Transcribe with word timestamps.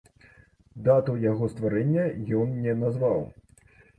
Дату 0.87 1.11
яго 1.31 1.49
стварэння 1.53 2.05
ён 2.39 2.57
не 2.65 2.73
назваў. 2.79 3.21